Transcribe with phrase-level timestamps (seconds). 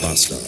[0.00, 0.40] Bastard.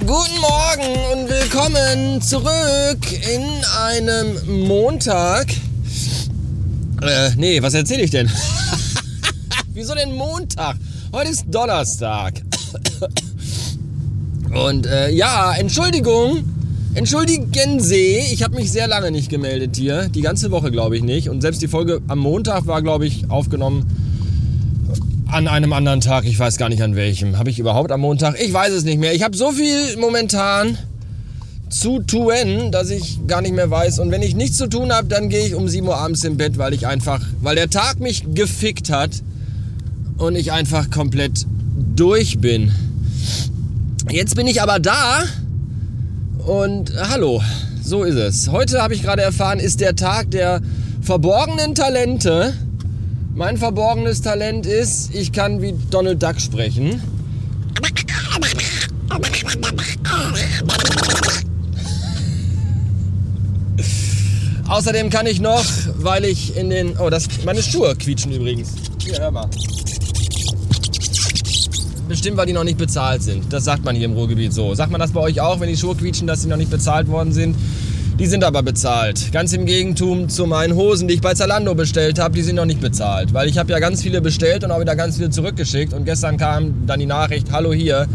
[0.00, 5.46] Guten Morgen und willkommen zurück in einem Montag.
[7.02, 8.30] Äh, nee, was erzähle ich denn?
[9.72, 10.76] Wieso denn Montag?
[11.12, 12.42] Heute ist Donnerstag.
[14.54, 16.53] Und äh, ja, Entschuldigung.
[16.96, 20.08] Entschuldigen Sie, ich habe mich sehr lange nicht gemeldet hier.
[20.08, 21.28] Die ganze Woche glaube ich nicht.
[21.28, 23.84] Und selbst die Folge am Montag war, glaube ich, aufgenommen
[25.26, 26.24] an einem anderen Tag.
[26.24, 27.36] Ich weiß gar nicht an welchem.
[27.36, 28.40] Habe ich überhaupt am Montag?
[28.40, 29.12] Ich weiß es nicht mehr.
[29.12, 30.78] Ich habe so viel momentan
[31.68, 33.98] zu tun, dass ich gar nicht mehr weiß.
[33.98, 36.36] Und wenn ich nichts zu tun habe, dann gehe ich um 7 Uhr abends im
[36.36, 39.10] Bett, weil ich einfach, weil der Tag mich gefickt hat
[40.16, 41.44] und ich einfach komplett
[41.96, 42.70] durch bin.
[44.10, 45.24] Jetzt bin ich aber da
[46.46, 47.42] und äh, hallo,
[47.82, 48.50] so ist es.
[48.50, 50.60] Heute habe ich gerade erfahren, ist der Tag der
[51.00, 52.54] verborgenen Talente.
[53.34, 57.02] Mein verborgenes Talent ist, ich kann wie Donald Duck sprechen.
[64.68, 65.64] Außerdem kann ich noch,
[65.96, 66.98] weil ich in den...
[66.98, 68.70] Oh, das, meine Schuhe quietschen übrigens.
[69.02, 69.48] Hier, hör mal.
[72.08, 73.50] Bestimmt, weil die noch nicht bezahlt sind.
[73.52, 74.74] Das sagt man hier im Ruhrgebiet so.
[74.74, 77.08] Sagt man das bei euch auch, wenn die Schuhe quietschen, dass sie noch nicht bezahlt
[77.08, 77.56] worden sind?
[78.18, 79.32] Die sind aber bezahlt.
[79.32, 82.66] Ganz im Gegentum zu meinen Hosen, die ich bei Zalando bestellt habe, die sind noch
[82.66, 83.32] nicht bezahlt.
[83.32, 85.94] Weil ich habe ja ganz viele bestellt und auch wieder ganz viele zurückgeschickt.
[85.94, 88.06] Und gestern kam dann die Nachricht, hallo hier,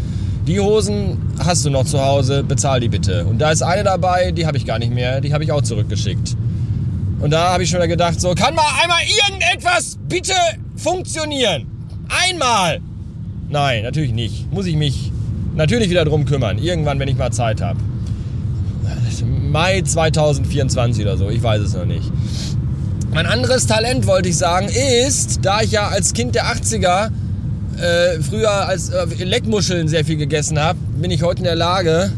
[0.46, 3.26] die Hosen hast du noch zu Hause, bezahl die bitte.
[3.26, 5.62] Und da ist eine dabei, die habe ich gar nicht mehr, die habe ich auch
[5.62, 6.36] zurückgeschickt.
[7.20, 10.34] Und da habe ich schon wieder gedacht, so, kann mal einmal irgendetwas bitte
[10.76, 11.66] funktionieren?
[12.08, 12.80] Einmal!
[13.50, 14.52] Nein, natürlich nicht.
[14.52, 15.10] Muss ich mich
[15.54, 16.58] natürlich wieder drum kümmern.
[16.58, 17.78] Irgendwann, wenn ich mal Zeit habe.
[19.50, 22.10] Mai 2024 oder so, ich weiß es noch nicht.
[23.12, 27.10] Mein anderes Talent, wollte ich sagen, ist, da ich ja als Kind der 80er
[27.76, 32.12] äh, früher als äh, Leckmuscheln sehr viel gegessen habe, bin ich heute in der Lage,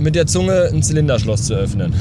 [0.00, 1.92] mit der Zunge ein Zylinderschloss zu öffnen.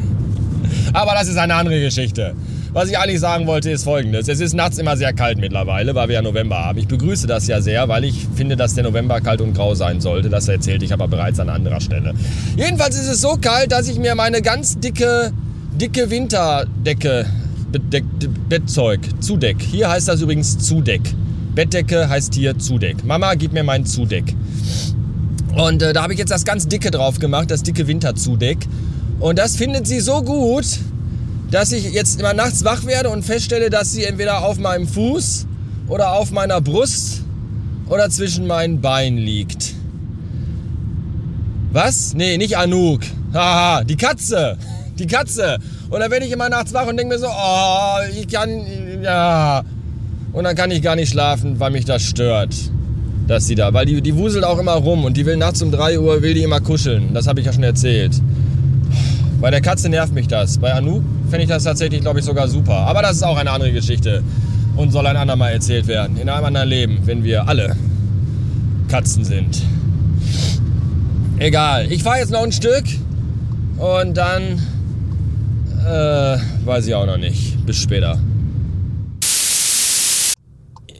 [0.92, 2.34] Aber das ist eine andere Geschichte.
[2.72, 4.28] Was ich eigentlich sagen wollte, ist folgendes.
[4.28, 6.78] Es ist nachts immer sehr kalt mittlerweile, weil wir ja November haben.
[6.78, 10.00] Ich begrüße das ja sehr, weil ich finde, dass der November kalt und grau sein
[10.00, 10.30] sollte.
[10.30, 12.14] Das erzählte ich aber bereits an anderer Stelle.
[12.56, 15.32] Jedenfalls ist es so kalt, dass ich mir meine ganz dicke,
[15.80, 17.26] dicke Winterdecke,
[17.72, 18.04] Bedeck,
[18.48, 19.56] Bettzeug, Zudeck.
[19.60, 21.02] Hier heißt das übrigens Zudeck.
[21.56, 23.04] Bettdecke heißt hier Zudeck.
[23.04, 24.36] Mama, gib mir mein Zudeck.
[25.56, 28.58] Und äh, da habe ich jetzt das ganz dicke drauf gemacht, das dicke Winterzudeck.
[29.18, 30.66] Und das findet sie so gut,
[31.50, 35.46] dass ich jetzt immer nachts wach werde und feststelle, dass sie entweder auf meinem Fuß
[35.88, 37.22] oder auf meiner Brust
[37.88, 39.74] oder zwischen meinen Beinen liegt.
[41.72, 42.14] Was?
[42.14, 43.00] Nee, nicht Anouk.
[43.32, 44.56] Haha, die Katze.
[44.98, 45.58] Die Katze.
[45.88, 49.62] Und dann werde ich immer nachts wach und denke mir so, oh, ich kann, ja.
[50.32, 52.54] Und dann kann ich gar nicht schlafen, weil mich das stört,
[53.26, 55.72] dass sie da, weil die, die wuselt auch immer rum und die will nachts um
[55.72, 57.12] 3 Uhr, will die immer kuscheln.
[57.12, 58.20] Das habe ich ja schon erzählt.
[59.40, 60.58] Bei der Katze nervt mich das.
[60.58, 62.74] Bei Anouk fände ich das tatsächlich, glaube ich, sogar super.
[62.74, 64.22] Aber das ist auch eine andere Geschichte
[64.76, 66.18] und soll ein andermal erzählt werden.
[66.18, 67.74] In einem anderen Leben, wenn wir alle
[68.88, 69.62] Katzen sind.
[71.38, 71.90] Egal.
[71.90, 72.84] Ich fahre jetzt noch ein Stück
[73.78, 74.60] und dann
[75.86, 76.36] äh,
[76.66, 77.64] weiß ich auch noch nicht.
[77.64, 78.20] Bis später.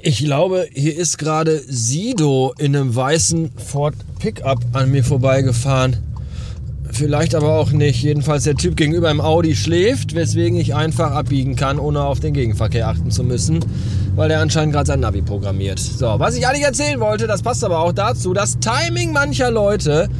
[0.02, 5.98] Ich glaube, hier ist gerade Sido in einem weißen Ford Pickup an mir vorbeigefahren.
[7.00, 8.02] Vielleicht aber auch nicht.
[8.02, 12.34] Jedenfalls der Typ gegenüber im Audi schläft, weswegen ich einfach abbiegen kann, ohne auf den
[12.34, 13.60] Gegenverkehr achten zu müssen,
[14.16, 15.78] weil der anscheinend gerade sein Navi programmiert.
[15.78, 20.10] So, was ich eigentlich erzählen wollte, das passt aber auch dazu, das Timing mancher Leute.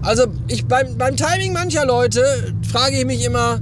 [0.00, 2.22] Also ich beim, beim Timing mancher Leute
[2.70, 3.58] frage ich mich immer,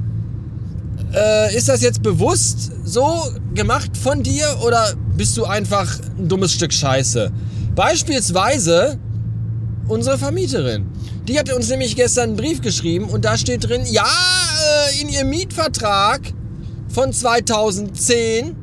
[1.15, 3.09] äh, ist das jetzt bewusst so
[3.55, 7.33] gemacht von dir oder bist du einfach ein dummes Stück Scheiße?
[7.75, 8.99] Beispielsweise
[9.89, 10.85] unsere Vermieterin.
[11.29, 15.09] Die hatte uns nämlich gestern einen Brief geschrieben und da steht drin, ja, äh, in
[15.09, 16.21] ihrem Mietvertrag
[16.89, 18.55] von 2010,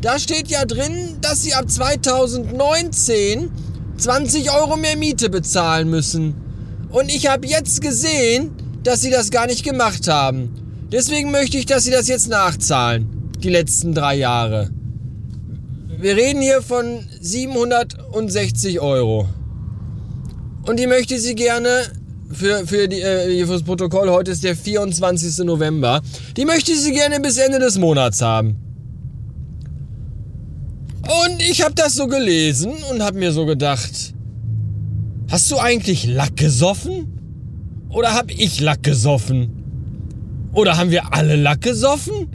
[0.00, 3.50] da steht ja drin, dass sie ab 2019
[3.96, 6.34] 20 Euro mehr Miete bezahlen müssen.
[6.90, 8.50] Und ich habe jetzt gesehen,
[8.82, 10.50] dass sie das gar nicht gemacht haben.
[10.92, 13.30] Deswegen möchte ich, dass sie das jetzt nachzahlen.
[13.38, 14.70] Die letzten drei Jahre.
[15.98, 19.28] Wir reden hier von 760 Euro.
[20.66, 21.84] Und die möchte sie gerne
[22.32, 25.44] für, für, die, äh, für das Protokoll, heute ist der 24.
[25.44, 26.02] November.
[26.36, 28.56] Die möchte sie gerne bis Ende des Monats haben.
[31.02, 34.14] Und ich habe das so gelesen und habe mir so gedacht,
[35.30, 37.10] hast du eigentlich Lack gesoffen?
[37.90, 39.64] Oder habe ich Lack gesoffen?
[40.52, 42.28] Oder haben wir alle Lack gesoffen?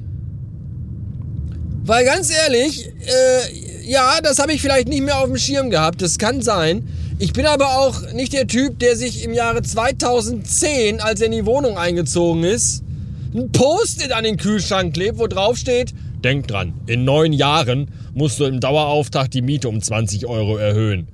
[1.84, 6.02] Weil ganz ehrlich, äh, ja, das habe ich vielleicht nicht mehr auf dem Schirm gehabt,
[6.02, 6.88] das kann sein.
[7.22, 11.34] Ich bin aber auch nicht der Typ, der sich im Jahre 2010, als er in
[11.34, 12.82] die Wohnung eingezogen ist,
[13.36, 15.94] ein Post-it an den Kühlschrank klebt, wo drauf steht,
[16.24, 21.10] denk dran, in neun Jahren musst du im Dauerauftrag die Miete um 20 Euro erhöhen.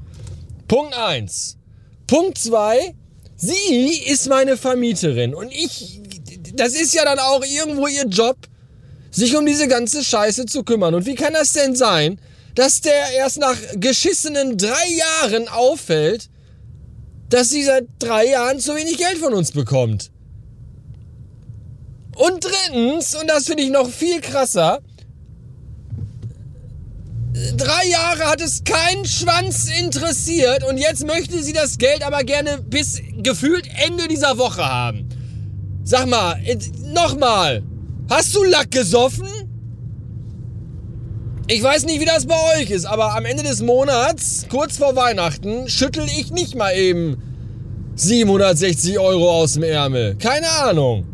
[0.68, 1.58] Punkt 1.
[2.06, 2.94] Punkt 2.
[3.36, 6.02] Sie ist meine Vermieterin und ich,
[6.54, 8.38] das ist ja dann auch irgendwo ihr Job,
[9.10, 10.94] sich um diese ganze Scheiße zu kümmern.
[10.94, 12.20] Und wie kann das denn sein,
[12.56, 14.88] dass der erst nach geschissenen drei
[15.22, 16.30] Jahren auffällt,
[17.30, 20.12] dass sie seit drei Jahren zu wenig Geld von uns bekommt?
[22.16, 24.82] Und drittens, und das finde ich noch viel krasser,
[27.58, 32.62] drei Jahre hat es keinen Schwanz interessiert und jetzt möchte sie das Geld aber gerne
[32.62, 35.10] bis gefühlt Ende dieser Woche haben.
[35.84, 36.42] Sag mal,
[36.84, 37.64] nochmal,
[38.10, 39.28] hast du Lack gesoffen?
[41.48, 44.96] Ich weiß nicht, wie das bei euch ist, aber am Ende des Monats, kurz vor
[44.96, 47.18] Weihnachten, schüttel ich nicht mal eben
[47.96, 50.16] 760 Euro aus dem Ärmel.
[50.16, 51.06] Keine Ahnung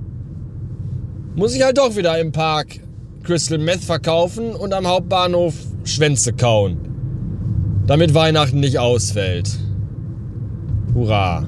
[1.35, 2.79] muss ich halt doch wieder im Park
[3.23, 7.83] Crystal Meth verkaufen und am Hauptbahnhof Schwänze kauen.
[7.87, 9.49] Damit Weihnachten nicht ausfällt.
[10.93, 11.45] Hurra.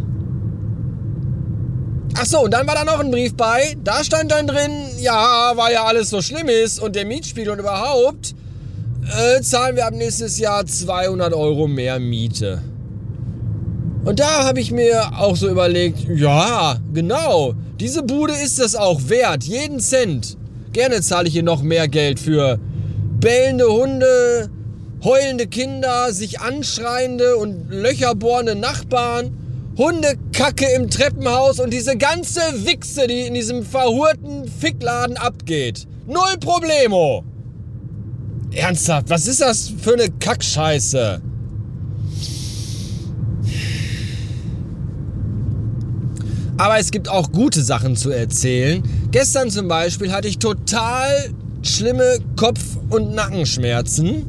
[2.15, 3.75] Ach so, und dann war da noch ein Brief bei.
[3.83, 7.59] Da stand dann drin, ja, weil ja alles so schlimm ist und der Mietspiegel und
[7.59, 8.35] überhaupt,
[9.07, 12.61] äh, zahlen wir ab nächstes Jahr 200 Euro mehr Miete.
[14.05, 19.01] Und da habe ich mir auch so überlegt, ja, genau, diese Bude ist es auch
[19.07, 20.37] wert, jeden Cent.
[20.73, 22.59] Gerne zahle ich hier noch mehr Geld für
[23.19, 24.49] bellende Hunde,
[25.03, 29.37] heulende Kinder, sich anschreiende und löcherbohrende Nachbarn,
[29.77, 35.87] Hundekacke im Treppenhaus und diese ganze Wichse, die in diesem verhurten Fickladen abgeht.
[36.05, 37.23] Null Problemo.
[38.55, 41.21] Ernsthaft, was ist das für eine Kackscheiße?
[46.57, 48.83] Aber es gibt auch gute Sachen zu erzählen.
[49.11, 51.31] Gestern zum Beispiel hatte ich total
[51.63, 54.27] schlimme Kopf- und Nackenschmerzen.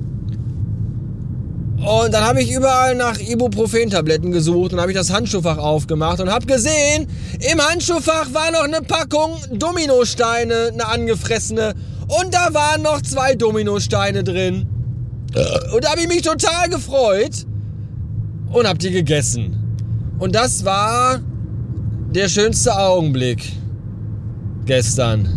[1.84, 6.30] Und dann habe ich überall nach Ibuprofen-Tabletten gesucht und habe ich das Handschuhfach aufgemacht und
[6.30, 7.06] habe gesehen,
[7.40, 11.74] im Handschuhfach war noch eine Packung Dominosteine, eine angefressene.
[12.20, 14.66] Und da waren noch zwei Dominosteine drin.
[15.74, 17.46] Und da habe ich mich total gefreut
[18.52, 19.56] und habe die gegessen.
[20.18, 21.20] Und das war
[22.14, 23.52] der schönste Augenblick
[24.64, 25.28] gestern.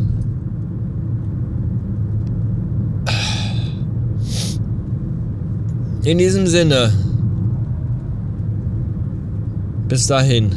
[6.03, 6.93] In diesem Sinne,
[9.87, 10.55] bis dahin.